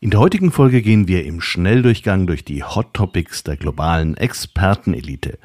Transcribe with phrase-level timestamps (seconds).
[0.00, 5.40] In der heutigen Folge gehen wir im Schnelldurchgang durch die Hot Topics der globalen Expertenelite.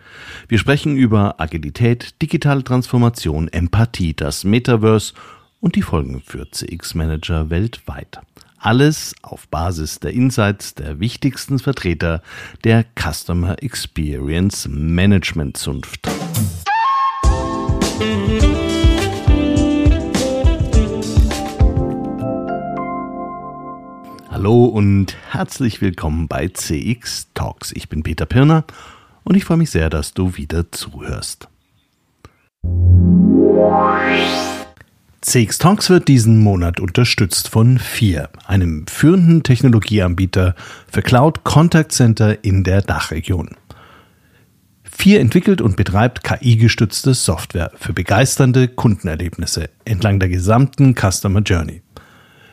[0.48, 5.14] Wir sprechen über Agilität, digitale Transformation, Empathie, das Metaverse
[5.60, 8.20] und die Folgen für CX-Manager weltweit.
[8.60, 12.22] Alles auf Basis der Insights der wichtigsten Vertreter
[12.64, 16.08] der Customer Experience Management Zunft.
[24.44, 27.72] Hallo und herzlich willkommen bei CX Talks.
[27.72, 28.66] Ich bin Peter Pirner
[29.24, 31.48] und ich freue mich sehr, dass du wieder zuhörst.
[35.22, 40.56] CX Talks wird diesen Monat unterstützt von FIR, einem führenden Technologieanbieter
[40.92, 43.56] für Cloud Contact Center in der Dachregion.
[44.84, 51.83] FIR entwickelt und betreibt KI-gestützte Software für begeisternde Kundenerlebnisse entlang der gesamten Customer Journey.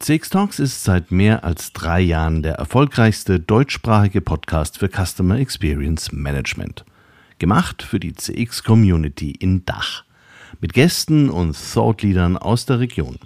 [0.00, 6.10] CX Talks ist seit mehr als drei Jahren der erfolgreichste deutschsprachige Podcast für Customer Experience
[6.10, 6.86] Management.
[7.38, 10.04] Gemacht für die CX Community in Dach.
[10.58, 13.18] Mit Gästen und Thought Leadern aus der Region.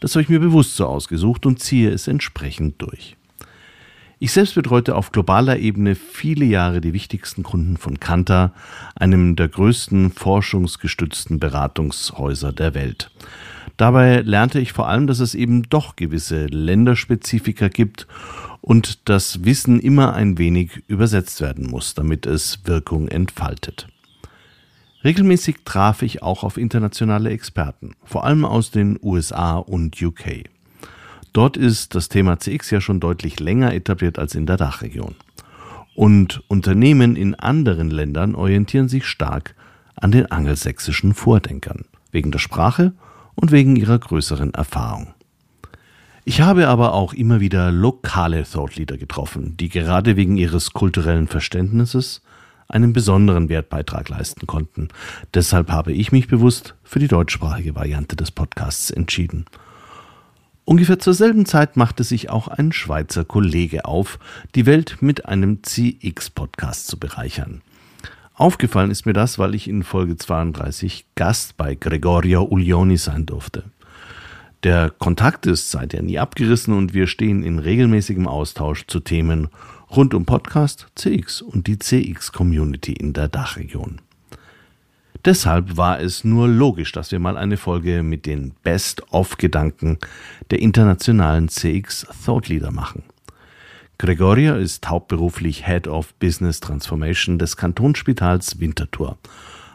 [0.00, 3.16] Das habe ich mir bewusst so ausgesucht und ziehe es entsprechend durch.
[4.18, 8.52] Ich selbst betreute auf globaler Ebene viele Jahre die wichtigsten Kunden von Kanta,
[8.96, 13.12] einem der größten forschungsgestützten Beratungshäuser der Welt.
[13.80, 18.06] Dabei lernte ich vor allem, dass es eben doch gewisse Länderspezifika gibt
[18.60, 23.88] und das Wissen immer ein wenig übersetzt werden muss, damit es Wirkung entfaltet.
[25.02, 30.44] Regelmäßig traf ich auch auf internationale Experten, vor allem aus den USA und UK.
[31.32, 35.14] Dort ist das Thema CX ja schon deutlich länger etabliert als in der Dachregion.
[35.94, 39.54] Und Unternehmen in anderen Ländern orientieren sich stark
[39.96, 42.92] an den angelsächsischen Vordenkern, wegen der Sprache
[43.40, 45.14] und wegen ihrer größeren Erfahrung.
[46.24, 51.26] Ich habe aber auch immer wieder lokale Thought Leader getroffen, die gerade wegen ihres kulturellen
[51.26, 52.22] Verständnisses
[52.68, 54.88] einen besonderen Wertbeitrag leisten konnten.
[55.34, 59.46] Deshalb habe ich mich bewusst für die deutschsprachige Variante des Podcasts entschieden.
[60.66, 64.18] Ungefähr zur selben Zeit machte sich auch ein Schweizer Kollege auf,
[64.54, 67.62] die Welt mit einem CX-Podcast zu bereichern.
[68.40, 73.64] Aufgefallen ist mir das, weil ich in Folge 32 Gast bei Gregorio Ulioni sein durfte.
[74.62, 79.48] Der Kontakt ist seither nie abgerissen und wir stehen in regelmäßigem Austausch zu Themen
[79.90, 84.00] rund um Podcast, CX und die CX-Community in der Dachregion.
[85.26, 89.98] Deshalb war es nur logisch, dass wir mal eine Folge mit den Best-of-Gedanken
[90.50, 93.02] der internationalen CX Thought Leader machen.
[94.00, 99.18] Gregoria ist hauptberuflich Head of Business Transformation des Kantonsspitals Winterthur.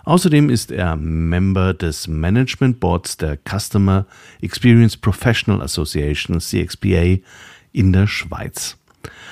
[0.04, 4.08] Außerdem ist er Member des Management Boards der Customer
[4.42, 7.20] Experience Professional Association CXPA
[7.72, 8.78] in der Schweiz.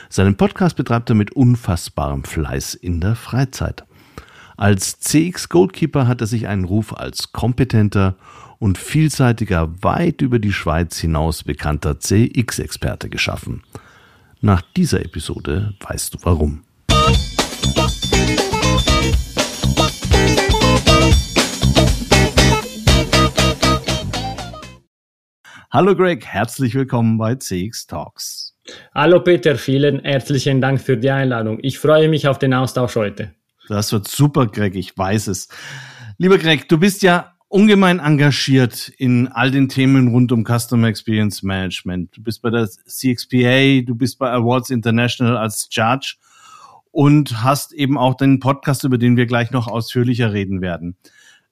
[0.09, 3.86] Seinen Podcast betreibt er mit unfassbarem Fleiß in der Freizeit.
[4.58, 8.16] Als CX Goldkeeper hat er sich einen Ruf als kompetenter
[8.60, 13.64] und vielseitiger, weit über die Schweiz hinaus bekannter CX-Experte geschaffen.
[14.46, 16.66] Nach dieser Episode weißt du warum.
[25.72, 28.58] Hallo Greg, herzlich willkommen bei CX Talks.
[28.94, 31.60] Hallo Peter, vielen herzlichen Dank für die Einladung.
[31.62, 33.34] Ich freue mich auf den Austausch heute.
[33.70, 35.48] Das wird super, Greg, ich weiß es.
[36.18, 41.44] Lieber Greg, du bist ja ungemein engagiert in all den Themen rund um Customer Experience
[41.44, 42.18] Management.
[42.18, 46.16] Du bist bei der CXPA, du bist bei Awards International als Judge
[46.92, 50.98] und hast eben auch den Podcast, über den wir gleich noch ausführlicher reden werden.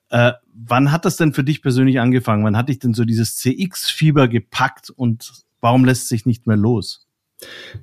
[0.09, 2.43] Äh, wann hat das denn für dich persönlich angefangen?
[2.43, 7.07] Wann hat dich denn so dieses CX-Fieber gepackt und warum lässt sich nicht mehr los?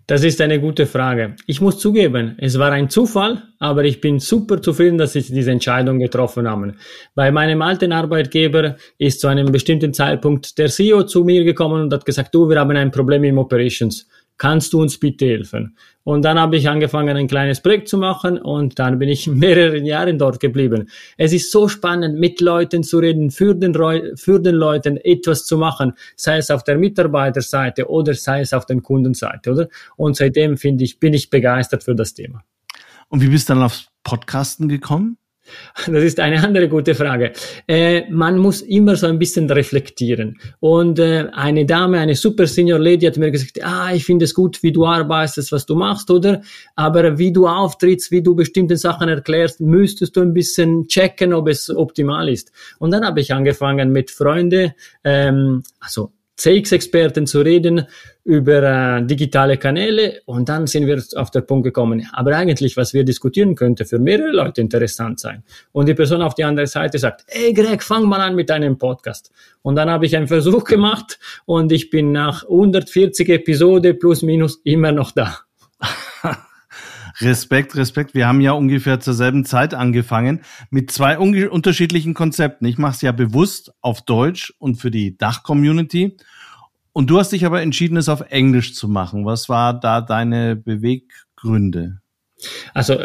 [0.06, 1.36] Das ist eine gute Frage.
[1.46, 5.50] Ich muss zugeben, es war ein Zufall, aber ich bin super zufrieden, dass ich diese
[5.50, 6.74] Entscheidung getroffen habe.
[7.14, 11.92] Bei meinem alten Arbeitgeber ist zu einem bestimmten Zeitpunkt der CEO zu mir gekommen und
[11.92, 14.06] hat gesagt, du, wir haben ein Problem im Operations.
[14.38, 15.76] Kannst du uns bitte helfen?
[16.04, 19.78] Und dann habe ich angefangen, ein kleines Projekt zu machen und dann bin ich mehrere
[19.78, 20.88] Jahre dort geblieben.
[21.16, 23.74] Es ist so spannend, mit Leuten zu reden, für den,
[24.16, 28.64] für den Leuten etwas zu machen, sei es auf der Mitarbeiterseite oder sei es auf
[28.64, 29.68] der Kundenseite, oder?
[29.96, 32.42] Und seitdem finde ich, bin ich begeistert für das Thema.
[33.08, 35.18] Und wie bist du dann aufs Podcasten gekommen?
[35.86, 37.32] Das ist eine andere gute Frage.
[37.66, 40.38] Äh, man muss immer so ein bisschen reflektieren.
[40.60, 44.34] Und äh, eine Dame, eine super Senior Lady hat mir gesagt, ah, ich finde es
[44.34, 46.42] gut, wie du arbeitest, was du machst, oder?
[46.76, 51.48] Aber wie du auftrittst, wie du bestimmte Sachen erklärst, müsstest du ein bisschen checken, ob
[51.48, 52.52] es optimal ist.
[52.78, 54.72] Und dann habe ich angefangen mit Freunden,
[55.04, 57.86] ähm, also CX-Experten zu reden
[58.24, 62.94] über äh, digitale Kanäle und dann sind wir auf den Punkt gekommen, aber eigentlich, was
[62.94, 65.42] wir diskutieren könnte, für mehrere Leute interessant sein.
[65.72, 68.78] Und die Person auf die andere Seite sagt, hey Greg, fang mal an mit deinem
[68.78, 69.32] Podcast.
[69.62, 74.60] Und dann habe ich einen Versuch gemacht und ich bin nach 140 Episode plus minus
[74.64, 75.47] immer noch da.
[77.20, 78.14] Respekt, Respekt.
[78.14, 82.66] Wir haben ja ungefähr zur selben Zeit angefangen mit zwei unterschiedlichen Konzepten.
[82.66, 86.16] Ich mache es ja bewusst auf Deutsch und für die Dach-Community.
[86.92, 89.24] Und du hast dich aber entschieden, es auf Englisch zu machen.
[89.24, 92.00] Was war da deine Beweggründe?
[92.74, 92.98] Also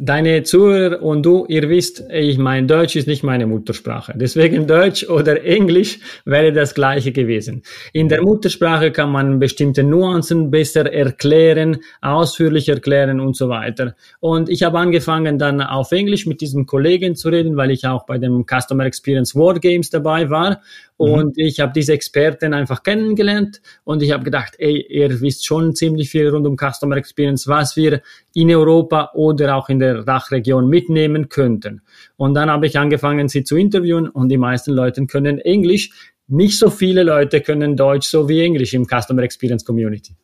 [0.00, 4.14] Deine Zuhörer und du, ihr wisst, ich mein Deutsch ist nicht meine Muttersprache.
[4.16, 7.62] Deswegen Deutsch oder Englisch wäre das gleiche gewesen.
[7.92, 13.94] In der Muttersprache kann man bestimmte Nuancen besser erklären, ausführlich erklären und so weiter.
[14.18, 18.06] Und ich habe angefangen dann auf Englisch mit diesem Kollegen zu reden, weil ich auch
[18.06, 20.62] bei dem Customer Experience Word Games dabei war
[20.98, 21.06] Mhm.
[21.06, 25.74] Und ich habe diese Experten einfach kennengelernt und ich habe gedacht, ey, ihr wisst schon
[25.74, 28.02] ziemlich viel rund um Customer Experience, was wir
[28.34, 31.82] in Europa oder auch in der Dachregion mitnehmen könnten.
[32.16, 35.90] Und dann habe ich angefangen, sie zu interviewen und die meisten Leute können Englisch.
[36.28, 40.14] Nicht so viele Leute können Deutsch so wie Englisch im Customer Experience Community.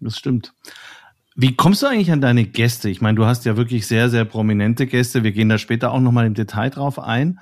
[0.00, 0.52] Das stimmt.
[1.36, 2.90] Wie kommst du eigentlich an deine Gäste?
[2.90, 5.24] Ich meine, du hast ja wirklich sehr, sehr prominente Gäste.
[5.24, 7.38] Wir gehen da später auch nochmal im Detail drauf ein.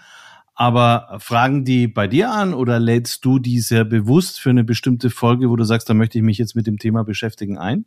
[0.60, 5.08] Aber fragen die bei dir an oder lädst du die sehr bewusst für eine bestimmte
[5.08, 7.84] Folge, wo du sagst, da möchte ich mich jetzt mit dem Thema beschäftigen, ein?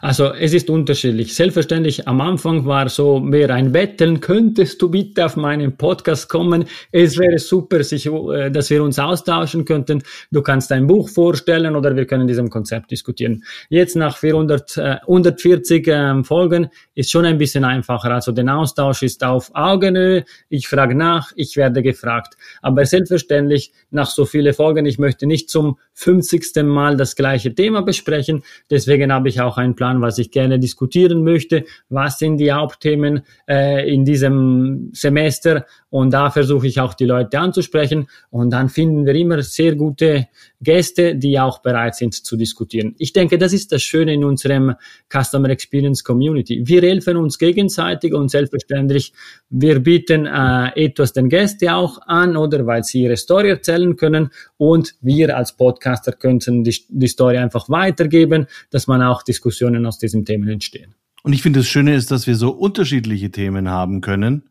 [0.00, 1.34] Also es ist unterschiedlich.
[1.34, 6.64] Selbstverständlich am Anfang war so mehr ein Betteln, könntest du bitte auf meinen Podcast kommen?
[6.92, 10.02] Es wäre super, sich, äh, dass wir uns austauschen könnten.
[10.30, 13.44] Du kannst ein Buch vorstellen oder wir können diesem Konzept diskutieren.
[13.68, 18.10] Jetzt nach 400, äh, 140 äh, Folgen ist schon ein bisschen einfacher.
[18.10, 20.24] Also der Austausch ist auf Augenhöhe.
[20.48, 22.36] Ich frage nach, ich werde gefragt.
[22.62, 26.64] Aber selbstverständlich nach so vielen Folgen, ich möchte nicht zum 50.
[26.64, 28.42] Mal das gleiche Thema besprechen.
[28.70, 31.64] Deswegen habe ich auch einen Plan, was ich gerne diskutieren möchte.
[31.88, 35.66] Was sind die Hauptthemen äh, in diesem Semester?
[35.90, 38.08] Und da versuche ich auch die Leute anzusprechen.
[38.30, 40.28] Und dann finden wir immer sehr gute
[40.64, 42.94] Gäste, die auch bereit sind zu diskutieren.
[42.98, 44.74] Ich denke, das ist das Schöne in unserem
[45.08, 46.62] Customer Experience Community.
[46.66, 49.12] Wir helfen uns gegenseitig und selbstverständlich,
[49.50, 54.30] wir bieten äh, etwas den Gästen auch an oder weil sie ihre Story erzählen können
[54.56, 59.98] und wir als Podcaster könnten die, die Story einfach weitergeben, dass man auch Diskussionen aus
[59.98, 60.94] diesen Themen entstehen.
[61.22, 64.42] Und ich finde, das Schöne ist, dass wir so unterschiedliche Themen haben können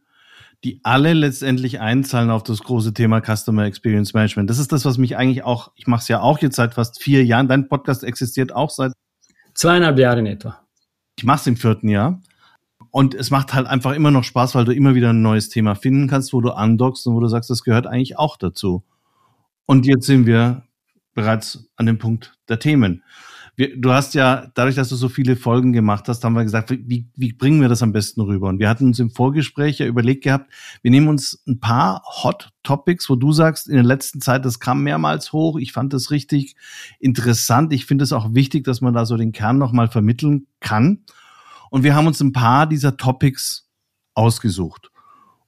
[0.63, 4.49] die alle letztendlich einzahlen auf das große Thema Customer Experience Management.
[4.49, 7.01] Das ist das, was mich eigentlich auch, ich mache es ja auch jetzt seit fast
[7.01, 7.47] vier Jahren.
[7.47, 8.93] Dein Podcast existiert auch seit
[9.53, 10.59] zweieinhalb Jahren etwa.
[11.17, 12.21] Ich mache es im vierten Jahr.
[12.91, 15.75] Und es macht halt einfach immer noch Spaß, weil du immer wieder ein neues Thema
[15.75, 18.83] finden kannst, wo du andockst und wo du sagst, das gehört eigentlich auch dazu.
[19.65, 20.63] Und jetzt sind wir
[21.13, 23.03] bereits an dem Punkt der Themen
[23.55, 26.71] wir, du hast ja, dadurch, dass du so viele Folgen gemacht hast, haben wir gesagt,
[26.71, 28.49] wie, wie bringen wir das am besten rüber?
[28.49, 32.49] Und wir hatten uns im Vorgespräch ja überlegt gehabt, wir nehmen uns ein paar Hot
[32.63, 35.57] Topics, wo du sagst, in der letzten Zeit, das kam mehrmals hoch.
[35.57, 36.55] Ich fand das richtig
[36.99, 37.73] interessant.
[37.73, 41.03] Ich finde es auch wichtig, dass man da so den Kern nochmal vermitteln kann.
[41.69, 43.69] Und wir haben uns ein paar dieser Topics
[44.15, 44.89] ausgesucht.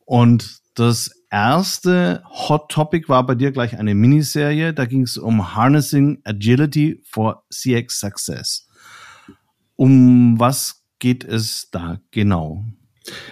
[0.06, 4.74] Und das erste Hot Topic war bei dir gleich eine Miniserie.
[4.74, 8.68] Da ging es um Harnessing Agility for CX Success.
[9.76, 12.64] Um was geht es da genau?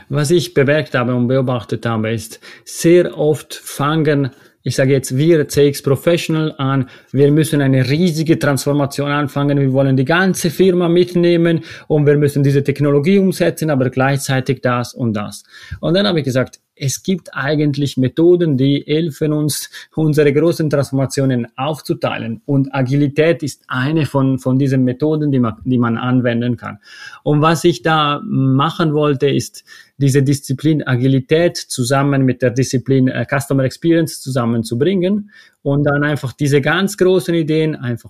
[0.10, 4.32] Was ich bemerkt habe und beobachtet habe, ist, sehr oft fangen
[4.66, 9.98] ich sage jetzt wir CX Professional an, wir müssen eine riesige Transformation anfangen, wir wollen
[9.98, 15.44] die ganze Firma mitnehmen und wir müssen diese Technologie umsetzen, aber gleichzeitig das und das.
[15.82, 21.48] Und dann habe ich gesagt, es gibt eigentlich Methoden, die helfen uns, unsere großen Transformationen
[21.56, 22.42] aufzuteilen.
[22.46, 26.80] Und Agilität ist eine von, von diesen Methoden, die man, die man anwenden kann.
[27.24, 29.64] Und was ich da machen wollte, ist
[29.98, 36.62] diese Disziplin Agilität zusammen mit der Disziplin äh, Customer Experience zusammenzubringen und dann einfach diese
[36.62, 38.10] ganz großen Ideen einfach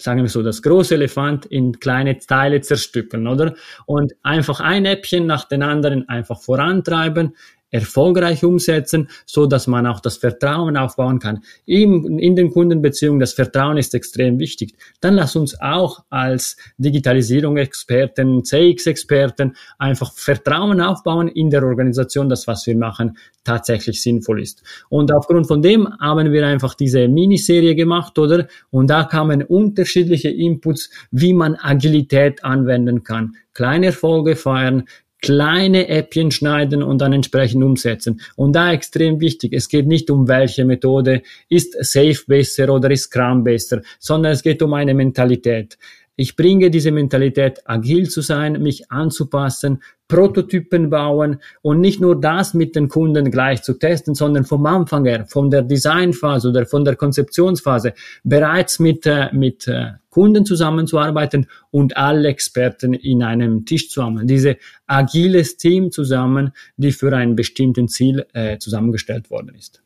[0.00, 3.54] sagen wir so, das große Elefant in kleine Teile zerstückeln, oder?
[3.84, 7.34] Und einfach ein Äppchen nach den anderen einfach vorantreiben,
[7.70, 11.42] erfolgreich umsetzen, so dass man auch das Vertrauen aufbauen kann.
[11.66, 14.74] In, in den Kundenbeziehungen, das Vertrauen ist extrem wichtig.
[15.00, 22.66] Dann lass uns auch als Digitalisierung-Experten, CX-Experten einfach Vertrauen aufbauen in der Organisation, dass was
[22.66, 24.62] wir machen tatsächlich sinnvoll ist.
[24.88, 28.46] Und aufgrund von dem haben wir einfach diese Miniserie gemacht, oder?
[28.70, 33.36] Und da kamen unterschiedliche Inputs, wie man Agilität anwenden kann.
[33.54, 34.84] Kleine Erfolge feiern,
[35.20, 38.20] kleine Äppchen schneiden und dann entsprechend umsetzen.
[38.36, 43.04] Und da extrem wichtig, es geht nicht um welche Methode, ist Safe besser oder ist
[43.04, 45.78] Scrum besser, sondern es geht um eine Mentalität.
[46.20, 52.54] Ich bringe diese Mentalität, agil zu sein, mich anzupassen, Prototypen bauen und nicht nur das
[52.54, 56.84] mit den Kunden gleich zu testen, sondern vom Anfang her, von der Designphase oder von
[56.84, 57.94] der Konzeptionsphase
[58.24, 64.26] bereits mit, äh, mit äh, Kunden zusammenzuarbeiten und alle Experten in einem Tisch zu haben.
[64.26, 64.56] Diese
[64.88, 69.84] agiles Team zusammen, die für ein bestimmtes Ziel äh, zusammengestellt worden ist.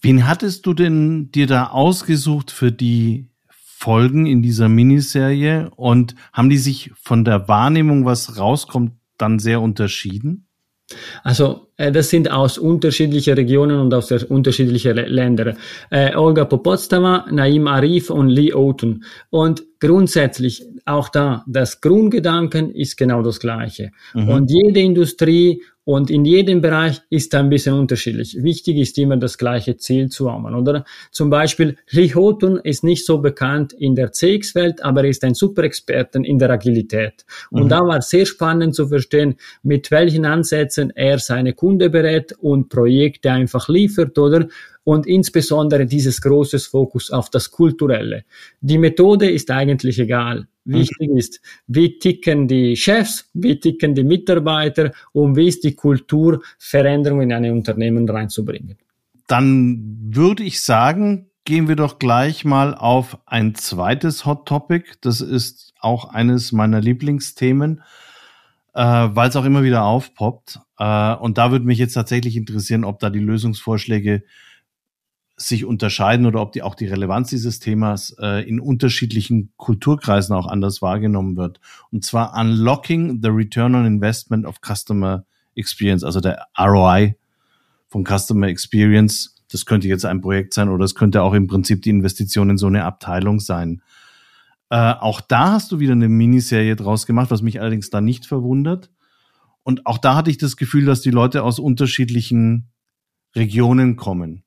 [0.00, 3.28] Wen hattest du denn dir da ausgesucht für die
[3.82, 9.60] Folgen in dieser Miniserie und haben die sich von der Wahrnehmung, was rauskommt, dann sehr
[9.60, 10.46] unterschieden?
[11.24, 15.56] Also äh, das sind aus unterschiedlichen Regionen und aus unterschiedlichen Ländern.
[15.90, 19.02] Äh, Olga Popotstava, Naim Arif und Lee Outen.
[19.30, 23.90] Und grundsätzlich auch da, das Grundgedanken ist genau das gleiche.
[24.14, 24.28] Mhm.
[24.28, 28.36] Und jede Industrie und in jedem Bereich ist ein bisschen unterschiedlich.
[28.40, 30.84] Wichtig ist immer das gleiche Ziel zu haben, oder?
[31.10, 35.34] Zum Beispiel, Lee Houghton ist nicht so bekannt in der CX-Welt, aber er ist ein
[35.34, 37.24] super Experten in der Agilität.
[37.50, 37.68] Und mhm.
[37.68, 43.32] da war sehr spannend zu verstehen, mit welchen Ansätzen er seine Kunde berät und Projekte
[43.32, 44.46] einfach liefert, oder?
[44.84, 48.24] Und insbesondere dieses großes Fokus auf das Kulturelle.
[48.60, 50.48] Die Methode ist eigentlich egal.
[50.64, 51.16] Wichtig mhm.
[51.16, 57.30] ist, wie ticken die Chefs, wie ticken die Mitarbeiter und wie ist die Kultur, Veränderungen
[57.30, 58.76] in ein Unternehmen reinzubringen.
[59.26, 64.84] Dann würde ich sagen, gehen wir doch gleich mal auf ein zweites Hot Topic.
[65.00, 67.82] Das ist auch eines meiner Lieblingsthemen,
[68.74, 70.60] äh, weil es auch immer wieder aufpoppt.
[70.78, 74.22] Äh, und da würde mich jetzt tatsächlich interessieren, ob da die Lösungsvorschläge
[75.36, 80.46] sich unterscheiden oder ob die auch die Relevanz dieses Themas äh, in unterschiedlichen Kulturkreisen auch
[80.46, 81.60] anders wahrgenommen wird.
[81.90, 85.24] Und zwar Unlocking the Return on Investment of Customer
[85.54, 87.16] Experience, also der ROI
[87.88, 89.36] von Customer Experience.
[89.50, 92.56] Das könnte jetzt ein Projekt sein oder es könnte auch im Prinzip die Investition in
[92.56, 93.82] so eine Abteilung sein.
[94.70, 98.26] Äh, auch da hast du wieder eine Miniserie draus gemacht, was mich allerdings da nicht
[98.26, 98.90] verwundert.
[99.62, 102.70] Und auch da hatte ich das Gefühl, dass die Leute aus unterschiedlichen
[103.36, 104.44] Regionen kommen.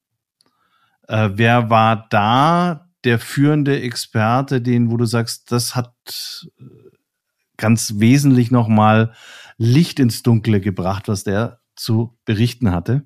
[1.08, 5.94] Äh, wer war da der führende Experte, den, wo du sagst, das hat
[6.60, 6.64] äh,
[7.58, 9.14] ganz wesentlich nochmal
[9.58, 13.04] Licht ins Dunkle gebracht, was der zu berichten hatte?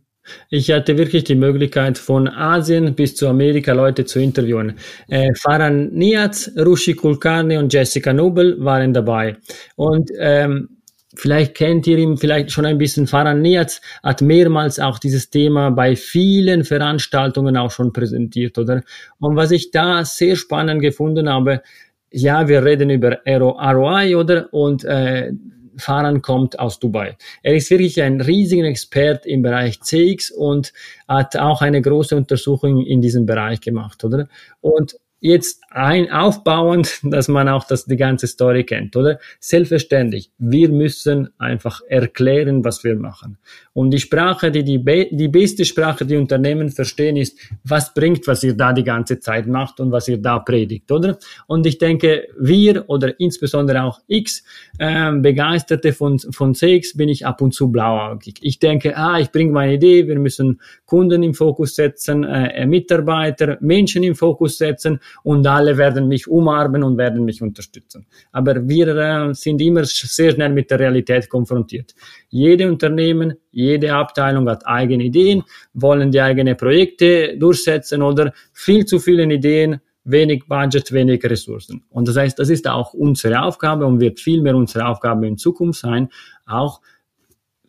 [0.50, 4.76] Ich hatte wirklich die Möglichkeit, von Asien bis zu Amerika Leute zu interviewen.
[5.08, 9.38] Äh, Farhan Niaz, Rushi Kulkarni und Jessica Nobel waren dabei.
[9.76, 10.79] Und ähm,
[11.16, 13.08] Vielleicht kennt ihr ihn vielleicht schon ein bisschen.
[13.08, 18.84] Farhan Niaz hat mehrmals auch dieses Thema bei vielen Veranstaltungen auch schon präsentiert, oder?
[19.20, 21.64] Und was ich da sehr spannend gefunden habe,
[22.12, 24.54] ja, wir reden über ROI, oder?
[24.54, 25.32] Und äh,
[25.78, 27.18] Farhan kommt aus Dubai.
[27.42, 30.74] Er ist wirklich ein riesiger Expert im Bereich CX und
[31.08, 34.28] hat auch eine große Untersuchung in diesem Bereich gemacht, oder?
[34.62, 39.20] Und jetzt ein aufbauend, dass man auch das, die ganze Story kennt, oder?
[39.40, 40.32] Selbstverständlich.
[40.38, 43.38] Wir müssen einfach erklären, was wir machen.
[43.74, 48.44] Und die Sprache, die, die, die beste Sprache, die Unternehmen verstehen, ist, was bringt, was
[48.44, 51.18] ihr da die ganze Zeit macht und was ihr da predigt, oder?
[51.48, 54.44] Und ich denke, wir oder insbesondere auch X,
[54.78, 58.40] äh, Begeisterte von, von CX, bin ich ab und zu blauäugig.
[58.42, 63.58] Ich denke, ah, ich bringe meine Idee, wir müssen Kunden im Fokus setzen, äh, Mitarbeiter,
[63.62, 68.06] Menschen im Fokus setzen und alle werden mich umarmen und werden mich unterstützen.
[68.32, 71.94] Aber wir äh, sind immer sehr schnell mit der Realität konfrontiert.
[72.30, 79.00] Jede Unternehmen, jede Abteilung hat eigene Ideen, wollen die eigenen Projekte durchsetzen oder viel zu
[79.00, 81.84] viele Ideen, wenig Budget, wenig Ressourcen.
[81.90, 85.38] Und das heißt, das ist auch unsere Aufgabe und wird viel mehr unsere Aufgabe in
[85.38, 86.10] Zukunft sein,
[86.46, 86.82] auch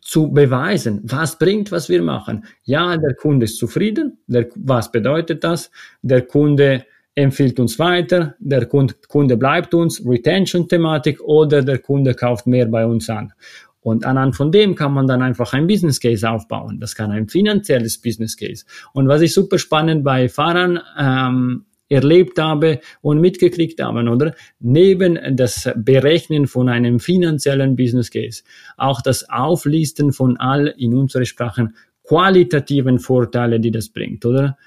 [0.01, 2.45] zu beweisen, was bringt, was wir machen.
[2.63, 4.17] Ja, der Kunde ist zufrieden.
[4.27, 5.71] Der, was bedeutet das?
[6.01, 12.65] Der Kunde empfiehlt uns weiter, der Kunde bleibt uns, Retention-Thematik oder der Kunde kauft mehr
[12.67, 13.33] bei uns an.
[13.81, 16.79] Und anhand von dem kann man dann einfach ein Business Case aufbauen.
[16.79, 18.63] Das kann ein finanzielles Business Case.
[18.93, 24.33] Und was ich super spannend bei Fahrern ähm, erlebt habe und mitgekriegt habe, oder?
[24.59, 28.43] Neben das Berechnen von einem finanziellen Business Case,
[28.77, 31.69] auch das Auflisten von all in unserer Sprache
[32.03, 34.57] qualitativen Vorteile, die das bringt, oder?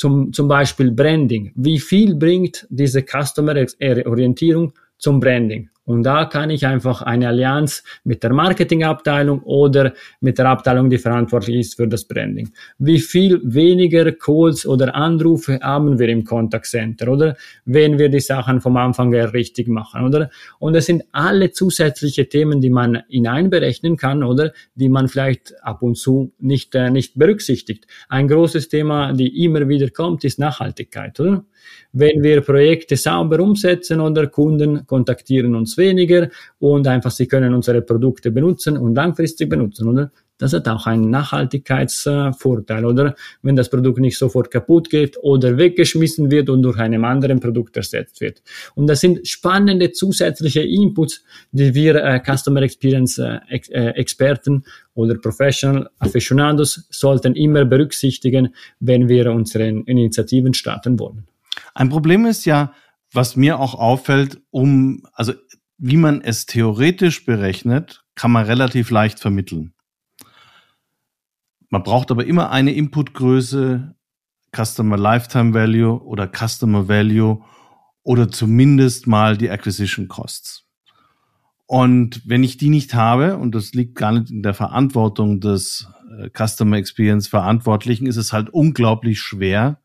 [0.00, 1.52] Zum, zum Beispiel Branding.
[1.56, 5.68] Wie viel bringt diese Customer-Orientierung zum Branding?
[5.90, 10.98] Und da kann ich einfach eine Allianz mit der Marketingabteilung oder mit der Abteilung, die
[10.98, 12.52] verantwortlich ist für das Branding.
[12.78, 17.36] Wie viel weniger Calls oder Anrufe haben wir im Contact Center, oder?
[17.64, 20.30] Wenn wir die Sachen vom Anfang her richtig machen, oder?
[20.60, 24.52] Und das sind alle zusätzliche Themen, die man hineinberechnen kann, oder?
[24.76, 27.88] Die man vielleicht ab und zu nicht, äh, nicht berücksichtigt.
[28.08, 31.44] Ein großes Thema, die immer wieder kommt, ist Nachhaltigkeit, oder?
[31.92, 37.82] Wenn wir Projekte sauber umsetzen oder Kunden kontaktieren uns weniger und einfach sie können unsere
[37.82, 40.10] Produkte benutzen und langfristig benutzen, oder?
[40.40, 43.14] Das hat auch einen Nachhaltigkeitsvorteil, oder?
[43.42, 47.76] Wenn das Produkt nicht sofort kaputt geht oder weggeschmissen wird und durch einem anderen Produkt
[47.76, 48.42] ersetzt wird.
[48.74, 54.64] Und das sind spannende zusätzliche Inputs, die wir äh, Customer Experience äh, äh, Experten
[54.94, 61.29] oder Professional Aficionados sollten immer berücksichtigen, wenn wir unsere Initiativen starten wollen.
[61.74, 62.72] Ein Problem ist ja,
[63.12, 65.32] was mir auch auffällt, um, also
[65.78, 69.72] wie man es theoretisch berechnet, kann man relativ leicht vermitteln.
[71.70, 73.94] Man braucht aber immer eine Inputgröße,
[74.54, 77.42] Customer Lifetime Value oder Customer Value
[78.02, 80.66] oder zumindest mal die Acquisition Costs.
[81.66, 85.86] Und wenn ich die nicht habe, und das liegt gar nicht in der Verantwortung des
[86.18, 89.80] äh, Customer Experience Verantwortlichen, ist es halt unglaublich schwer,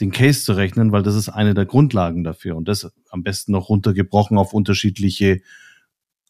[0.00, 2.56] den Case zu rechnen, weil das ist eine der Grundlagen dafür.
[2.56, 5.40] Und das am besten noch runtergebrochen auf unterschiedliche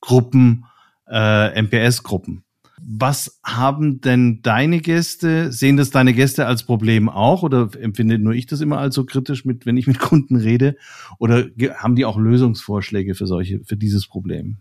[0.00, 0.64] Gruppen,
[1.08, 2.44] äh, MPS-Gruppen.
[2.80, 8.34] Was haben denn deine Gäste, sehen das deine Gäste als Problem auch oder empfinde nur
[8.34, 10.76] ich das immer als so kritisch mit, wenn ich mit Kunden rede?
[11.18, 11.46] Oder
[11.76, 14.58] haben die auch Lösungsvorschläge für solche, für dieses Problem?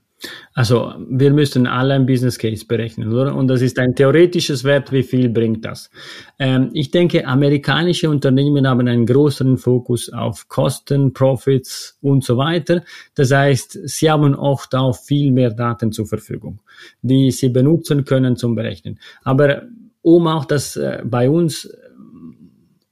[0.53, 3.35] Also wir müssen alle ein Business Case berechnen, oder?
[3.35, 5.91] Und das ist ein theoretisches Wert, wie viel bringt das?
[6.39, 12.83] Ähm, ich denke, amerikanische Unternehmen haben einen größeren Fokus auf Kosten, Profits und so weiter.
[13.13, 16.61] Das heißt, sie haben oft auch viel mehr Daten zur Verfügung,
[17.01, 18.99] die sie benutzen können zum Berechnen.
[19.23, 19.63] Aber
[20.01, 21.69] um auch das äh, bei uns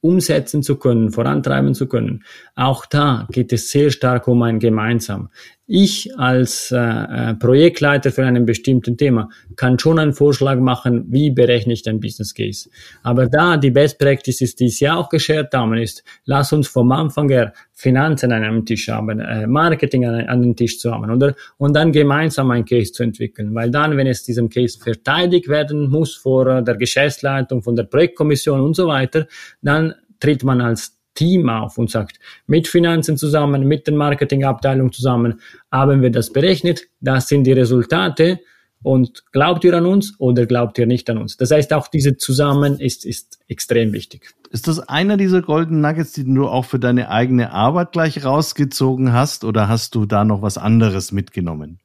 [0.06, 2.24] umsetzen zu können, vorantreiben zu können.
[2.54, 5.30] Auch da geht es sehr stark um ein Gemeinsam.
[5.68, 11.32] Ich als äh, äh, Projektleiter für ein bestimmten Thema kann schon einen Vorschlag machen, wie
[11.32, 12.70] berechne ich den Business Case.
[13.02, 16.92] Aber da die Best Practice ist, die Sie auch geschert haben, ist, lass uns vom
[16.92, 21.10] Anfang her Finanzen an einem Tisch haben, äh, Marketing an, an den Tisch zu haben,
[21.10, 21.34] oder?
[21.58, 23.56] Und dann gemeinsam ein Case zu entwickeln.
[23.56, 28.62] Weil dann, wenn es diesem Case verteidigt werden muss vor der Geschäftsleitung, von der Projektkommission
[28.62, 29.26] und so weiter,
[29.64, 35.42] dann tritt man als Team auf und sagt, mit Finanzen zusammen, mit der Marketingabteilung zusammen,
[35.72, 38.40] haben wir das berechnet, das sind die Resultate
[38.86, 41.38] und glaubt ihr an uns oder glaubt ihr nicht an uns?
[41.38, 44.36] Das heißt, auch diese Zusammen ist, ist extrem wichtig.
[44.52, 49.12] Ist das einer dieser Golden Nuggets, die du auch für deine eigene Arbeit gleich rausgezogen
[49.12, 51.80] hast oder hast du da noch was anderes mitgenommen?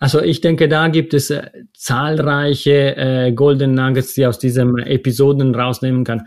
[0.00, 5.54] Also ich denke, da gibt es äh, zahlreiche äh, Golden Nuggets, die aus diesen Episoden
[5.54, 6.26] rausnehmen kann.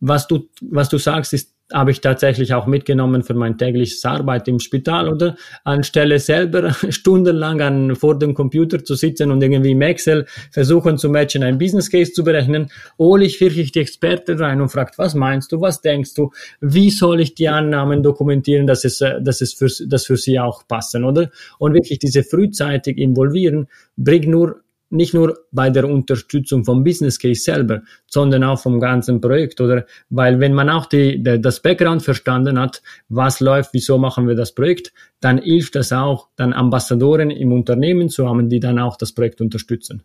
[0.00, 4.46] Was du, was du sagst, ist habe ich tatsächlich auch mitgenommen für mein tägliches Arbeit
[4.46, 9.82] im Spital oder anstelle selber stundenlang an, vor dem Computer zu sitzen und irgendwie im
[9.82, 14.60] Excel versuchen zu matchen, ein Business Case zu berechnen, hole ich wirklich die Experte rein
[14.60, 18.84] und fragt, was meinst du, was denkst du, wie soll ich die Annahmen dokumentieren, dass
[18.84, 21.30] es, äh, dass es für, dass für sie auch passen, oder?
[21.58, 27.42] Und wirklich diese frühzeitig involvieren bringt nur nicht nur bei der Unterstützung vom Business Case
[27.42, 29.86] selber, sondern auch vom ganzen Projekt, oder?
[30.10, 34.34] Weil wenn man auch die, die, das Background verstanden hat, was läuft, wieso machen wir
[34.34, 38.96] das Projekt, dann hilft das auch, dann Ambassadoren im Unternehmen zu haben, die dann auch
[38.96, 40.02] das Projekt unterstützen.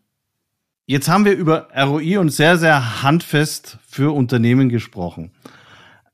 [0.88, 5.32] Jetzt haben wir über ROI und sehr, sehr handfest für Unternehmen gesprochen.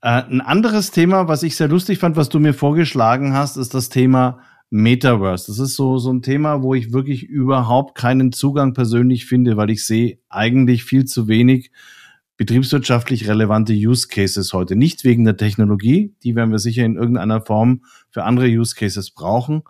[0.01, 3.73] Äh, ein anderes Thema, was ich sehr lustig fand, was du mir vorgeschlagen hast, ist
[3.73, 5.47] das Thema Metaverse.
[5.47, 9.69] Das ist so, so ein Thema, wo ich wirklich überhaupt keinen Zugang persönlich finde, weil
[9.69, 11.71] ich sehe eigentlich viel zu wenig
[12.35, 14.75] betriebswirtschaftlich relevante Use Cases heute.
[14.75, 19.09] Nicht wegen der Technologie, die werden wir sicher in irgendeiner Form für andere Use Cases
[19.11, 19.63] brauchen,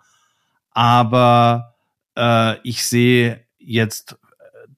[0.70, 1.76] aber
[2.16, 4.18] äh, ich sehe jetzt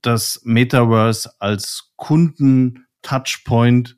[0.03, 3.97] das Metaverse als Kunden-Touchpoint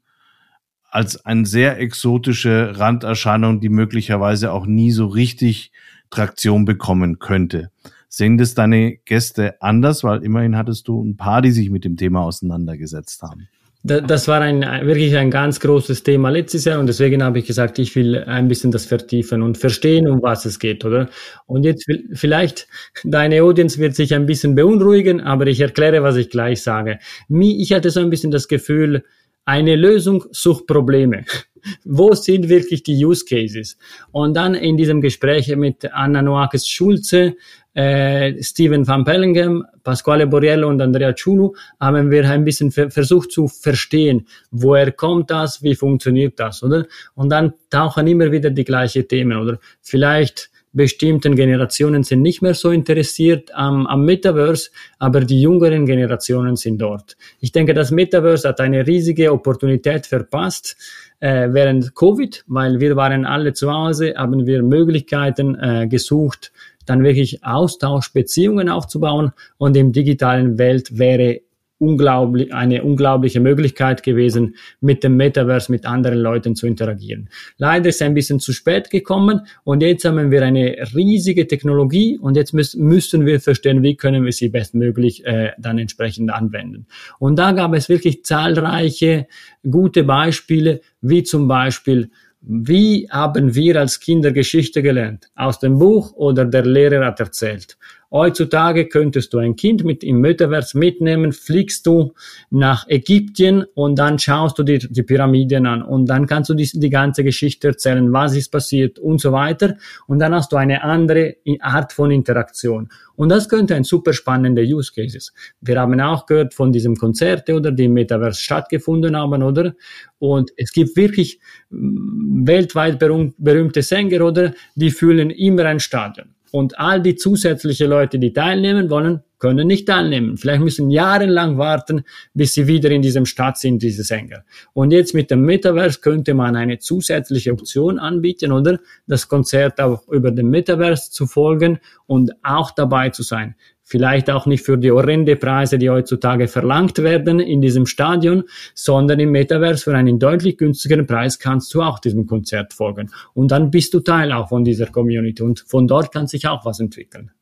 [0.91, 5.73] als eine sehr exotische Randerscheinung, die möglicherweise auch nie so richtig
[6.13, 7.71] Traktion bekommen könnte.
[8.09, 10.05] Sehen das deine Gäste anders?
[10.05, 13.49] Weil immerhin hattest du ein paar, die sich mit dem Thema auseinandergesetzt haben.
[13.83, 17.79] das war ein, wirklich ein ganz großes Thema letztes Jahr und deswegen habe ich gesagt,
[17.81, 21.09] ich will ein bisschen das vertiefen und verstehen, um was es geht, oder?
[21.47, 22.69] Und jetzt vielleicht,
[23.03, 26.99] deine Audience wird sich ein bisschen beunruhigen, aber ich erkläre, was ich gleich sage.
[27.29, 29.05] Ich hatte so ein bisschen das Gefühl,
[29.45, 31.25] eine Lösung sucht Probleme.
[31.85, 33.77] Wo sind wirklich die Use Cases?
[34.11, 37.37] Und dann in diesem Gespräch mit Anna Noakes Schulze,
[37.75, 43.49] äh, Steven van Pellingham, Pasquale Borriello und Andrea Ciulu haben wir ein bisschen versucht zu
[43.49, 46.87] verstehen, woher kommt das, wie funktioniert das, oder?
[47.15, 49.59] Und dann tauchen immer wieder die gleichen Themen, oder?
[49.81, 56.57] Vielleicht bestimmten Generationen sind nicht mehr so interessiert am, am Metaverse, aber die jüngeren Generationen
[56.57, 57.17] sind dort.
[57.41, 60.77] Ich denke, das Metaverse hat eine riesige Opportunität verpasst
[61.21, 66.53] äh, während Covid, weil wir waren alle zu Hause, haben wir Möglichkeiten äh, gesucht,
[66.87, 71.41] dann wirklich Austausch, Beziehungen aufzubauen und im digitalen Welt wäre
[71.83, 77.29] unglaublich, eine unglaubliche Möglichkeit gewesen, mit dem Metaverse mit anderen Leuten zu interagieren.
[77.59, 82.19] Leider ist es ein bisschen zu spät gekommen und jetzt haben wir eine riesige Technologie
[82.19, 86.87] und jetzt müssen, müssen wir verstehen, wie können wir sie bestmöglich äh, dann entsprechend anwenden.
[87.19, 89.27] Und da gab es wirklich zahlreiche
[89.69, 92.11] gute Beispiele, wie zum Beispiel
[92.45, 95.31] wie haben wir als Kinder Geschichte gelernt?
[95.37, 97.79] Aus dem Buch oder der Lehrer hat erzählt?
[98.13, 102.13] Heutzutage könntest du ein Kind mit im Metaverse mitnehmen, fliegst du
[102.51, 106.69] nach Ägypten und dann schaust du dir die Pyramiden an und dann kannst du die,
[106.75, 109.79] die ganze Geschichte erzählen, was ist passiert und so weiter.
[110.07, 112.91] Und dann hast du eine andere Art von Interaktion.
[113.17, 115.33] Und das könnte ein super spannender Use Cases.
[115.63, 119.75] Wir haben auch gehört von diesem Konzerte oder die im Metaverse stattgefunden haben, oder?
[120.19, 124.53] Und es gibt wirklich weltweit berühmte Sänger, oder?
[124.75, 126.35] Die fühlen immer ein Stadion.
[126.53, 130.37] Und all die zusätzliche Leute, die teilnehmen wollen, können nicht teilnehmen.
[130.37, 134.45] Vielleicht müssen jahrelang warten, bis sie wieder in diesem Stadt sind, diese Sänger.
[134.73, 140.07] Und jetzt mit dem Metaverse könnte man eine zusätzliche Option anbieten, oder das Konzert auch
[140.09, 143.57] über den Metaverse zu folgen und auch dabei zu sein
[143.93, 149.21] vielleicht auch nicht für die horrende Preise, die heutzutage verlangt werden in diesem Stadion, sondern
[149.21, 153.11] im Metaverse für einen deutlich günstigeren Preis kannst du auch diesem Konzert folgen.
[153.35, 156.65] Und dann bist du Teil auch von dieser Community und von dort kann sich auch
[156.65, 157.33] was entwickeln.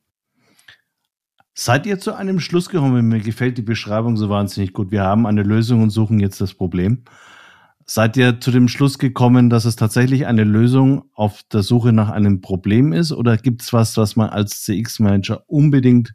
[1.55, 3.07] Seid ihr zu einem Schluss gekommen?
[3.07, 4.91] Mir gefällt die Beschreibung so wahnsinnig gut.
[4.91, 7.05] Wir haben eine Lösung und suchen jetzt das Problem.
[7.87, 12.09] Seid ihr zu dem Schluss gekommen, dass es tatsächlich eine Lösung auf der Suche nach
[12.09, 13.13] einem Problem ist?
[13.13, 16.15] Oder gibt es was, was man als CX-Manager unbedingt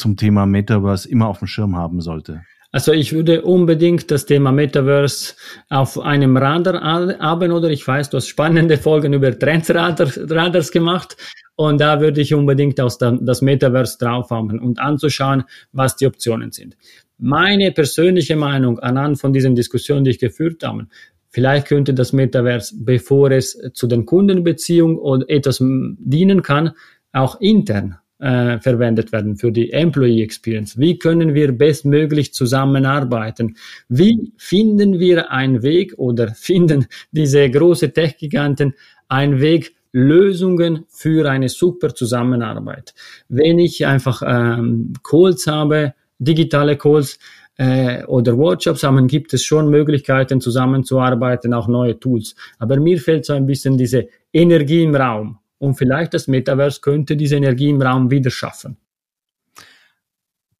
[0.00, 2.42] zum Thema Metaverse immer auf dem Schirm haben sollte?
[2.72, 5.34] Also ich würde unbedingt das Thema Metaverse
[5.70, 11.16] auf einem Radar haben oder ich weiß, du hast spannende Folgen über Trendradars gemacht
[11.56, 16.76] und da würde ich unbedingt das Metaverse drauf haben und anzuschauen, was die Optionen sind.
[17.18, 20.86] Meine persönliche Meinung anhand von diesen Diskussionen, die ich geführt habe,
[21.28, 26.70] vielleicht könnte das Metaverse, bevor es zu den Kundenbeziehungen oder etwas dienen kann,
[27.12, 30.78] auch intern äh, verwendet werden für die Employee Experience.
[30.78, 33.56] Wie können wir bestmöglich zusammenarbeiten?
[33.88, 38.74] Wie finden wir einen Weg oder finden diese große Tech-Giganten
[39.08, 42.94] einen Weg, Lösungen für eine super Zusammenarbeit.
[43.28, 47.18] Wenn ich einfach ähm, Calls habe, digitale Calls
[47.56, 52.36] äh, oder Workshops haben, gibt es schon Möglichkeiten zusammenzuarbeiten, auch neue Tools.
[52.58, 55.39] Aber mir fehlt so ein bisschen diese Energie im Raum.
[55.60, 58.78] Und vielleicht das Metaverse könnte diese Energie im Raum wieder schaffen.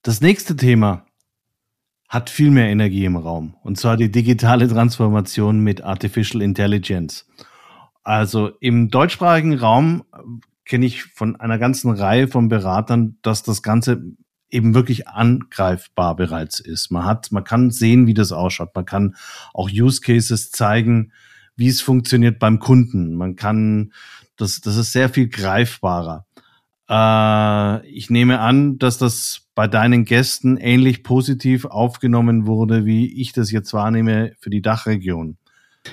[0.02, 1.06] Das nächste Thema
[2.06, 3.56] hat viel mehr Energie im Raum.
[3.62, 7.26] Und zwar die digitale Transformation mit Artificial Intelligence.
[8.02, 10.04] Also im deutschsprachigen Raum
[10.66, 14.02] kenne ich von einer ganzen Reihe von Beratern, dass das Ganze
[14.50, 16.90] eben wirklich angreifbar bereits ist.
[16.90, 18.74] Man hat, man kann sehen, wie das ausschaut.
[18.74, 19.16] Man kann
[19.54, 21.12] auch Use Cases zeigen,
[21.56, 23.14] wie es funktioniert beim Kunden.
[23.14, 23.92] Man kann
[24.40, 26.26] das, das ist sehr viel greifbarer.
[26.88, 33.32] Äh, ich nehme an, dass das bei deinen Gästen ähnlich positiv aufgenommen wurde, wie ich
[33.32, 35.36] das jetzt wahrnehme für die Dachregion.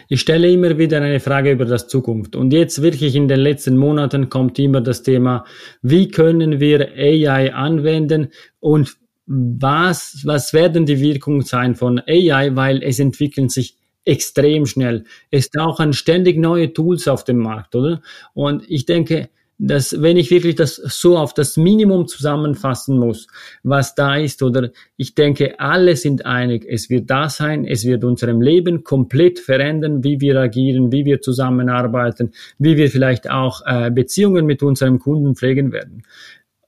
[0.09, 2.35] Ich stelle immer wieder eine Frage über das Zukunft.
[2.35, 5.45] Und jetzt wirklich in den letzten Monaten kommt immer das Thema,
[5.81, 8.29] wie können wir AI anwenden
[8.59, 13.77] und was, was werden die Wirkungen sein von AI, weil es entwickeln sich
[14.07, 15.03] extrem schnell.
[15.31, 18.01] Es tauchen ständig neue Tools auf dem Markt, oder?
[18.33, 23.27] Und ich denke, dass wenn ich wirklich das so auf das Minimum zusammenfassen muss,
[23.63, 28.03] was da ist, oder ich denke, alle sind einig, es wird da sein, es wird
[28.03, 33.89] unserem Leben komplett verändern, wie wir agieren, wie wir zusammenarbeiten, wie wir vielleicht auch äh,
[33.89, 36.03] Beziehungen mit unserem Kunden pflegen werden.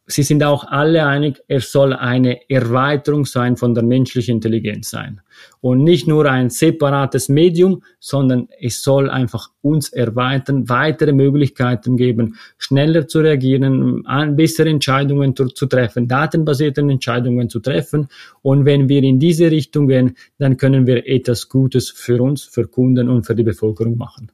[0.10, 5.22] Sie sind auch alle einig, er soll eine Erweiterung sein von der menschlichen Intelligenz sein.
[5.62, 12.38] Und nicht nur ein separates Medium, sondern es soll einfach uns erweitern, weitere Möglichkeiten geben,
[12.58, 14.04] schneller zu reagieren,
[14.36, 18.08] bessere Entscheidungen zu, zu treffen, datenbasierte Entscheidungen zu treffen.
[18.42, 22.68] Und wenn wir in diese Richtung gehen, dann können wir etwas Gutes für uns, für
[22.68, 24.32] Kunden und für die Bevölkerung machen.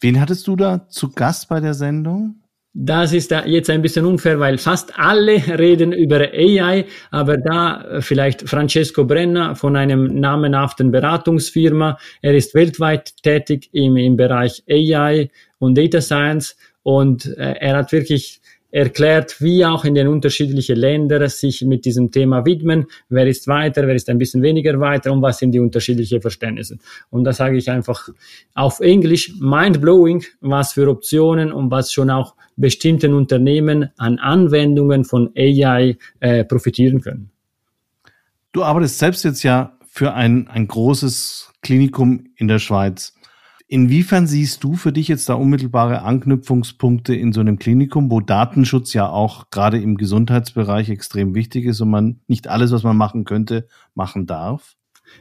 [0.00, 2.36] Wen hattest du da zu Gast bei der Sendung?
[2.76, 8.02] Das ist jetzt ein bisschen unfair, weil fast alle reden über AI, aber da äh,
[8.02, 11.96] vielleicht Francesco Brenner von einem namenhaften Beratungsfirma.
[12.20, 17.92] Er ist weltweit tätig im, im Bereich AI und Data Science und äh, er hat
[17.92, 18.40] wirklich
[18.74, 22.86] erklärt, wie auch in den unterschiedlichen Ländern sich mit diesem Thema widmen.
[23.08, 26.78] Wer ist weiter, wer ist ein bisschen weniger weiter und was sind die unterschiedlichen Verständnisse.
[27.08, 28.08] Und da sage ich einfach
[28.54, 35.30] auf Englisch, mind-blowing, was für Optionen und was schon auch bestimmten Unternehmen an Anwendungen von
[35.36, 37.30] AI äh, profitieren können.
[38.52, 43.13] Du arbeitest selbst jetzt ja für ein, ein großes Klinikum in der Schweiz.
[43.66, 48.92] Inwiefern siehst du für dich jetzt da unmittelbare Anknüpfungspunkte in so einem Klinikum, wo Datenschutz
[48.92, 53.24] ja auch gerade im Gesundheitsbereich extrem wichtig ist und man nicht alles, was man machen
[53.24, 54.76] könnte, machen darf?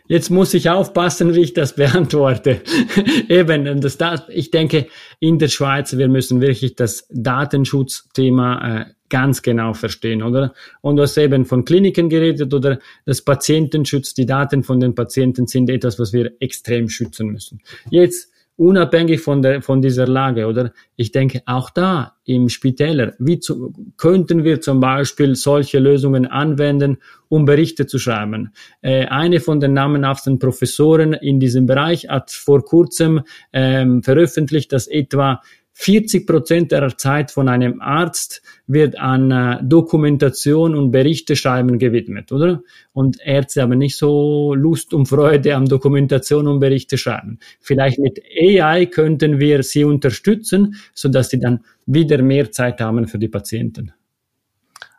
[0.08, 2.62] Jetzt muss ich aufpassen, wie ich das beantworte.
[3.30, 3.98] Eben, das,
[4.30, 4.88] ich denke,
[5.20, 10.54] in der Schweiz, wir müssen wirklich das Datenschutzthema äh, ganz genau verstehen, oder?
[10.82, 15.46] Und du hast eben von Kliniken geredet oder das Patientenschutz, die Daten von den Patienten
[15.46, 17.62] sind etwas, was wir extrem schützen müssen.
[17.92, 20.74] Jetzt unabhängig von, der, von dieser Lage, oder?
[20.96, 26.98] Ich denke, auch da im Spitäler, wie zu, könnten wir zum Beispiel solche Lösungen anwenden,
[27.30, 28.54] um Berichte zu schreiben?
[28.82, 34.88] Äh, eine von den namenhaften Professoren in diesem Bereich hat vor kurzem ähm, veröffentlicht, dass
[34.88, 35.42] etwa
[35.74, 42.32] 40 Prozent der Zeit von einem Arzt wird an äh, Dokumentation und Berichte schreiben gewidmet,
[42.32, 42.62] oder?
[42.94, 47.40] Und Ärzte haben nicht so Lust und Freude am Dokumentation und Berichte schreiben.
[47.60, 53.08] Vielleicht mit AI könnten wir sie unterstützen, so dass sie dann wieder mehr Zeit haben
[53.08, 53.92] für die Patienten.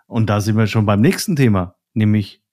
[0.06, 2.43] Und da sind wir schon beim nächsten Thema, nämlich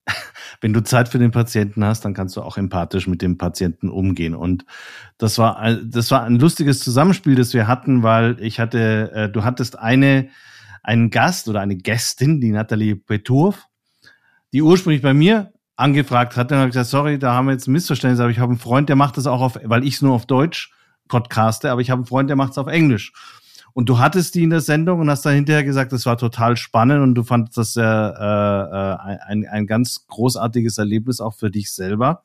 [0.62, 3.90] wenn du Zeit für den Patienten hast, dann kannst du auch empathisch mit dem Patienten
[3.90, 4.36] umgehen.
[4.36, 4.64] Und
[5.18, 9.44] das war, das war ein lustiges Zusammenspiel, das wir hatten, weil ich hatte, äh, du
[9.44, 10.30] hattest eine,
[10.84, 13.66] einen Gast oder eine Gästin, die Nathalie Peturf,
[14.54, 16.52] die ursprünglich bei mir angefragt hat.
[16.52, 18.60] Dann habe ich gesagt, sorry, da haben wir jetzt ein Missverständnis, aber ich habe einen
[18.60, 20.72] Freund, der macht das auch auf, weil ich es nur auf Deutsch
[21.08, 23.14] podcaste, aber ich habe einen Freund, der macht es auf Englisch.
[23.74, 26.58] Und du hattest die in der Sendung und hast dann hinterher gesagt, das war total
[26.58, 31.72] spannend und du fandest das sehr, äh, ein, ein ganz großartiges Erlebnis auch für dich
[31.72, 32.24] selber.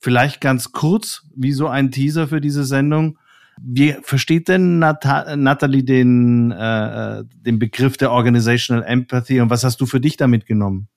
[0.00, 3.18] Vielleicht ganz kurz, wie so ein Teaser für diese Sendung.
[3.62, 5.04] Wie versteht denn Nat
[5.36, 10.46] Natalie den, äh, den Begriff der Organizational Empathy und was hast du für dich damit
[10.46, 10.88] genommen?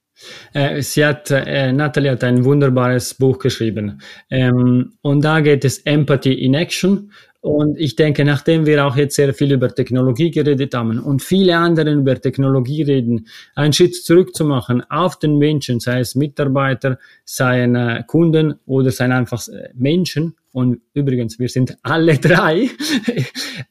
[0.53, 4.01] Äh, sie hat, äh, Natalie hat ein wunderbares Buch geschrieben.
[4.29, 7.11] Ähm, und da geht es Empathy in Action.
[7.43, 11.57] Und ich denke, nachdem wir auch jetzt sehr viel über Technologie geredet haben und viele
[11.57, 16.97] andere über Technologie reden, einen Schritt zurück zu machen auf den Menschen, sei es Mitarbeiter,
[17.25, 20.37] seien Kunden oder seien einfach äh, Menschen.
[20.53, 22.69] Und übrigens, wir sind alle drei.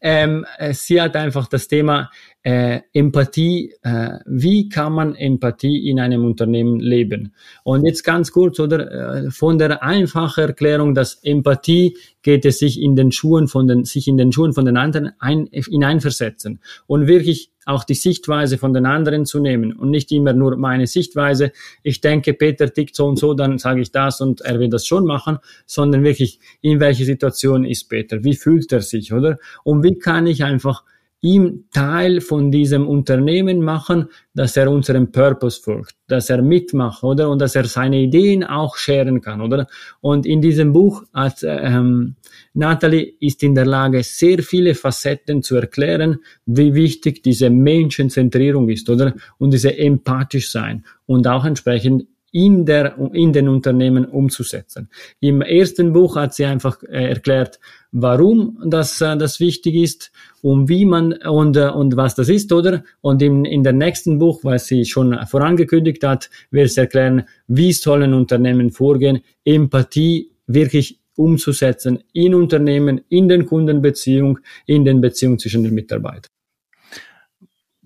[0.00, 2.10] ähm, äh, sie hat einfach das Thema
[2.42, 7.34] äh, Empathie, äh, wie kann man Empathie in einem Unternehmen leben?
[7.62, 12.82] Und jetzt ganz kurz, oder äh, von der einfachen Erklärung, dass Empathie geht es sich
[12.82, 17.06] in den Schuhen von den, sich in den Schuhen von den anderen ein, hineinversetzen und
[17.06, 21.52] wirklich auch die Sichtweise von den anderen zu nehmen und nicht immer nur meine Sichtweise.
[21.82, 24.86] Ich denke, Peter tickt so und so, dann sage ich das und er will das
[24.86, 28.24] schon machen, sondern wirklich, in welcher Situation ist Peter?
[28.24, 29.38] Wie fühlt er sich, oder?
[29.64, 30.84] Und wie kann ich einfach
[31.22, 37.30] ihm Teil von diesem Unternehmen machen, dass er unserem Purpose folgt, dass er mitmacht, oder?
[37.30, 39.68] Und dass er seine Ideen auch scheren kann, oder?
[40.00, 42.16] Und in diesem Buch als ähm,
[42.54, 48.90] Natalie ist in der Lage, sehr viele Facetten zu erklären, wie wichtig diese Menschenzentrierung ist,
[48.90, 49.14] oder?
[49.38, 54.88] Und diese empathisch sein und auch entsprechend in, der, in den Unternehmen umzusetzen.
[55.20, 57.60] Im ersten Buch hat sie einfach äh, erklärt,
[57.92, 62.52] warum das, äh, das wichtig ist und wie man und, äh, und was das ist,
[62.52, 62.82] oder?
[63.00, 67.72] Und in, in der nächsten Buch, was sie schon vorangekündigt hat, wird sie erklären, wie
[67.72, 75.62] sollen Unternehmen vorgehen, Empathie wirklich umzusetzen in Unternehmen, in den Kundenbeziehung, in den Beziehungen zwischen
[75.62, 76.30] den Mitarbeitern.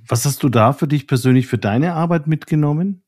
[0.08, 3.02] Was hast du da für dich persönlich für deine Arbeit mitgenommen?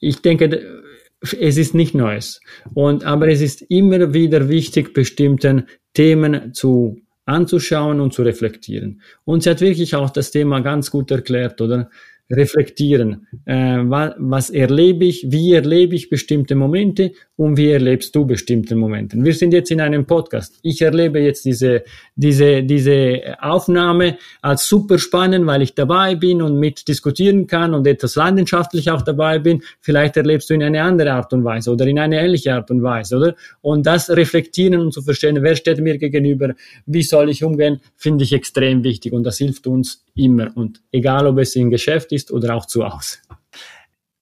[0.00, 0.82] ich denke,
[1.20, 2.40] es ist nicht Neues.
[2.74, 9.02] Und, aber es ist immer wieder wichtig, bestimmten Themen zu anzuschauen und zu reflektieren.
[9.24, 11.90] Und sie hat wirklich auch das Thema ganz gut erklärt, oder?
[12.30, 13.26] Reflektieren.
[13.46, 18.74] Äh, was, was erlebe ich, wie erlebe ich bestimmte Momente und wie erlebst du bestimmte
[18.74, 19.16] Momente.
[19.18, 20.58] Wir sind jetzt in einem Podcast.
[20.62, 21.84] Ich erlebe jetzt diese,
[22.16, 27.86] diese, diese Aufnahme als super spannend, weil ich dabei bin und mit diskutieren kann und
[27.86, 29.62] etwas leidenschaftlich auch dabei bin.
[29.80, 32.82] Vielleicht erlebst du in eine andere Art und Weise oder in eine ähnliche Art und
[32.82, 33.36] Weise, oder?
[33.62, 36.54] Und das reflektieren und zu verstehen, wer steht mir gegenüber,
[36.86, 41.26] wie soll ich umgehen, finde ich extrem wichtig und das hilft uns immer und egal
[41.26, 43.18] ob es im Geschäft ist oder auch zu Hause.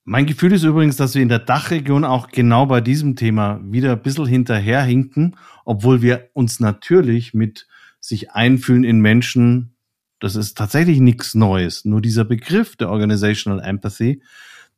[0.04, 3.92] Mein Gefühl ist übrigens, dass wir in der Dachregion auch genau bei diesem Thema wieder
[3.92, 7.66] ein bisschen hinterherhinken, obwohl wir uns natürlich mit
[8.00, 9.74] sich einfühlen in Menschen,
[10.20, 11.84] das ist tatsächlich nichts Neues.
[11.84, 14.22] Nur dieser Begriff der Organizational Empathy,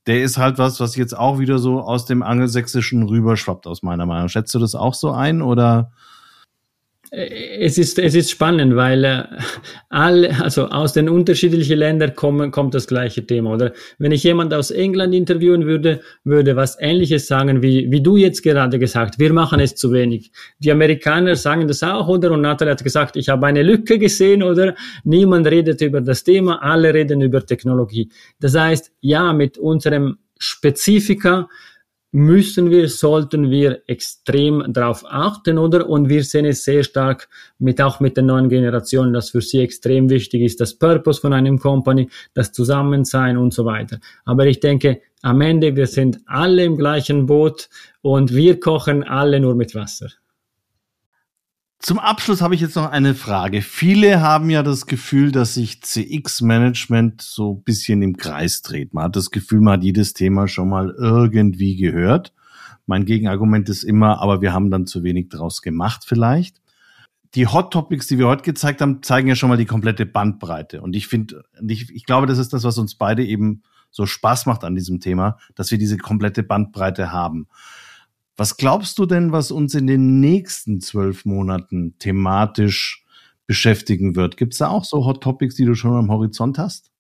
[0.07, 4.07] der ist halt was, was jetzt auch wieder so aus dem Angelsächsischen rüberschwappt, aus meiner
[4.07, 4.31] Meinung.
[4.31, 5.93] Schätzt du das auch so ein oder?
[7.11, 9.25] Es ist, es ist spannend, weil äh,
[9.89, 13.73] alle, also aus den unterschiedlichen Ländern kommen, kommt das gleiche Thema, oder?
[13.99, 18.43] Wenn ich jemand aus England interviewen würde, würde was Ähnliches sagen, wie, wie du jetzt
[18.43, 20.33] gerade gesagt, wir machen es zu wenig.
[20.59, 22.33] Die Amerikaner sagen das auch, oder?
[22.33, 24.75] Und Nathalie hat gesagt, ich habe eine Lücke gesehen, oder?
[25.05, 28.11] Niemand redet über das Thema, alle reden über Technologie.
[28.41, 31.49] Das heißt, ja, mit unserem Spezifika,
[32.11, 35.89] müssen wir, sollten wir extrem darauf achten, oder?
[35.89, 39.61] Und wir sehen es sehr stark mit, auch mit den neuen Generationen, dass für sie
[39.61, 43.99] extrem wichtig ist, das Purpose von einem Company, das Zusammensein und so weiter.
[44.25, 47.69] Aber ich denke, am Ende, wir sind alle im gleichen Boot
[48.01, 50.09] und wir kochen alle nur mit Wasser.
[51.81, 53.63] Zum Abschluss habe ich jetzt noch eine Frage.
[53.63, 58.95] Viele haben ja das Gefühl, dass sich CX-Management so ein bisschen im Kreis dreht.
[58.95, 62.35] Man hat das Gefühl, man hat jedes Thema schon mal irgendwie gehört.
[62.87, 66.61] Mein Gegenargument ist immer, aber wir haben dann zu wenig draus gemacht vielleicht.
[67.35, 70.83] Die Hot Topics, die wir heute gezeigt haben, zeigen ja schon mal die komplette Bandbreite.
[70.83, 73.63] Und ich finde, ich, ich glaube, das ist das, was uns beide eben
[73.93, 77.47] so Spaß macht an diesem Thema, dass wir diese komplette Bandbreite haben.
[78.39, 83.05] Was glaubst du denn, was uns in den nächsten zwölf Monaten thematisch
[83.49, 84.37] beschäftigen wird?
[84.37, 86.93] Gibt es da auch so Hot Topics, die du schon am Horizont hast?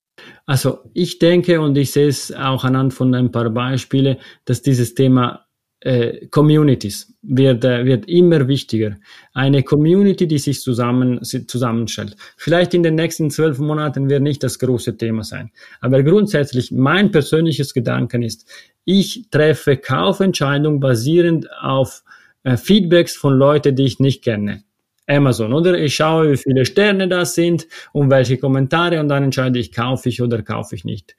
[0.46, 4.96] Also ich denke und ich sehe es auch anhand von ein paar Beispiele, dass dieses
[4.96, 5.46] Thema
[5.80, 8.96] äh, Communities wird, äh, wird immer wichtiger.
[9.32, 12.16] Eine Community, die sich zusammen, zusammenstellt.
[12.36, 15.50] Vielleicht in den nächsten zwölf Monaten wird nicht das große Thema sein.
[15.80, 18.48] Aber grundsätzlich, mein persönliches Gedanken ist,
[18.84, 22.02] ich treffe Kaufentscheidungen basierend auf
[22.42, 24.64] äh, Feedbacks von Leuten, die ich nicht kenne.
[25.06, 25.78] Amazon, oder?
[25.78, 30.08] Ich schaue, wie viele Sterne das sind und welche Kommentare und dann entscheide ich, kaufe
[30.08, 31.16] ich oder kaufe ich nicht.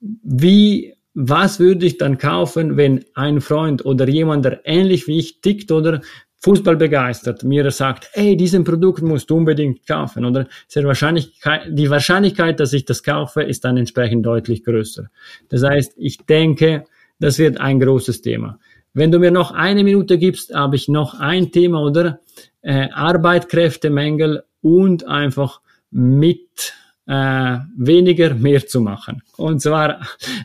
[0.00, 5.40] Wie was würde ich dann kaufen, wenn ein Freund oder jemand, der ähnlich wie ich
[5.40, 6.00] tickt oder
[6.42, 10.46] Fußball begeistert, mir sagt, hey, diesen Produkt musst du unbedingt kaufen, oder?
[10.68, 15.10] Sehr Wahrscheinlichkeit, die Wahrscheinlichkeit, dass ich das kaufe, ist dann entsprechend deutlich größer.
[15.48, 16.84] Das heißt, ich denke,
[17.18, 18.60] das wird ein großes Thema.
[18.94, 22.20] Wenn du mir noch eine Minute gibst, habe ich noch ein Thema, oder?
[22.60, 26.74] Äh, Arbeitskräftemängel und einfach mit
[27.08, 29.22] äh, weniger mehr zu machen.
[29.36, 30.00] Und zwar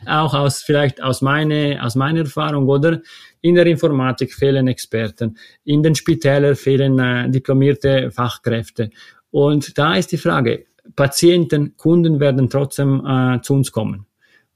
[0.06, 3.00] auch aus vielleicht aus meine aus meiner Erfahrung oder
[3.42, 8.90] in der Informatik fehlen Experten, in den Spitälern fehlen äh, diplomierte Fachkräfte.
[9.30, 10.64] Und da ist die Frage:
[10.96, 14.06] Patienten, Kunden werden trotzdem äh, zu uns kommen.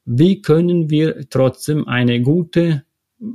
[0.07, 2.85] Wie können wir trotzdem eine gute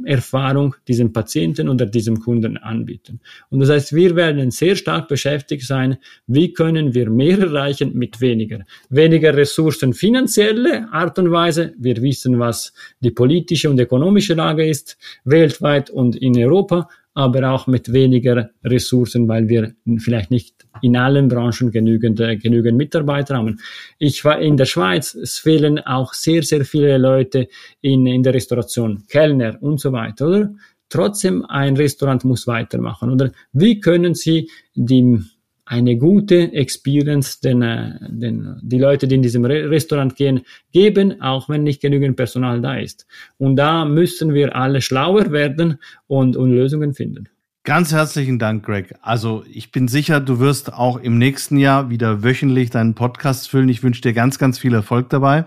[0.06, 3.20] Erfahrung diesem Patienten oder diesem Kunden anbieten.
[3.50, 8.22] Und das heißt, wir werden sehr stark beschäftigt sein, wie können wir mehr erreichen mit
[8.22, 8.64] weniger.
[8.90, 11.74] Weniger Ressourcen finanzielle Art und Weise.
[11.78, 17.68] Wir wissen, was die politische und ökonomische Lage ist, weltweit und in Europa aber auch
[17.68, 23.60] mit weniger Ressourcen, weil wir vielleicht nicht in allen Branchen genügend, äh, genügend Mitarbeiter haben.
[24.00, 27.48] Ich war in der Schweiz, es fehlen auch sehr, sehr viele Leute
[27.82, 30.54] in, in der Restauration, Kellner und so weiter, oder?
[30.90, 33.32] Trotzdem, ein Restaurant muss weitermachen, oder?
[33.52, 35.24] Wie können Sie die
[35.66, 41.48] eine gute Experience den, äh, den, die Leute, die in diesem Restaurant gehen, geben, auch
[41.48, 43.08] wenn nicht genügend Personal da ist.
[43.38, 47.30] Und da müssen wir alle schlauer werden und, und Lösungen finden.
[47.66, 48.94] Ganz herzlichen Dank, Greg.
[49.02, 53.70] Also ich bin sicher, du wirst auch im nächsten Jahr wieder wöchentlich deinen Podcast füllen.
[53.70, 55.46] Ich wünsche dir ganz, ganz viel Erfolg dabei.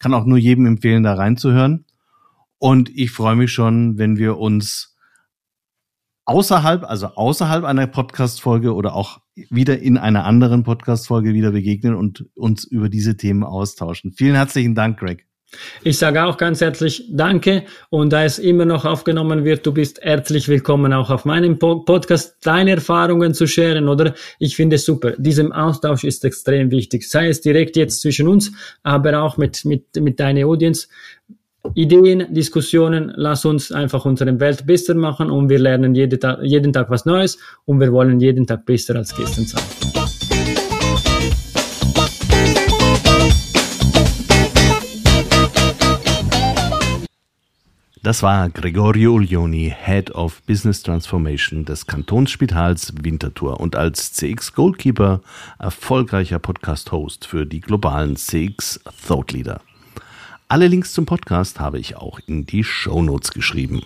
[0.00, 1.84] Kann auch nur jedem empfehlen, da reinzuhören.
[2.58, 4.96] Und ich freue mich schon, wenn wir uns
[6.24, 9.20] außerhalb, also außerhalb einer Podcast-Folge oder auch
[9.50, 14.12] wieder in einer anderen Podcast-Folge wieder begegnen und uns über diese Themen austauschen.
[14.12, 15.26] Vielen herzlichen Dank, Greg.
[15.82, 20.00] Ich sage auch ganz herzlich Danke und da es immer noch aufgenommen wird, du bist
[20.02, 24.14] herzlich willkommen auch auf meinem Podcast, deine Erfahrungen zu scheren, oder?
[24.38, 25.12] Ich finde es super.
[25.16, 29.84] Diesem Austausch ist extrem wichtig, sei es direkt jetzt zwischen uns, aber auch mit, mit,
[29.96, 30.88] mit deiner Audience.
[31.72, 36.72] Ideen, Diskussionen, lass uns einfach unsere Welt besser machen und wir lernen jeden Tag, jeden
[36.72, 39.62] Tag was Neues und wir wollen jeden Tag besser als gestern sein.
[48.02, 55.22] Das war Gregorio Ulioni, Head of Business Transformation des Kantonsspitals Winterthur und als CX Goalkeeper
[55.58, 59.62] erfolgreicher Podcast-Host für die globalen CX Thought Leader.
[60.54, 63.82] Alle Links zum Podcast habe ich auch in die Show Notes geschrieben.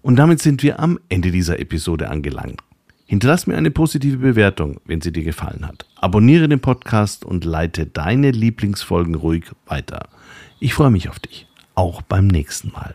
[0.00, 2.62] Und damit sind wir am Ende dieser Episode angelangt.
[3.04, 5.86] Hinterlass mir eine positive Bewertung, wenn sie dir gefallen hat.
[5.96, 10.08] Abonniere den Podcast und leite deine Lieblingsfolgen ruhig weiter.
[10.60, 12.94] Ich freue mich auf dich, auch beim nächsten Mal.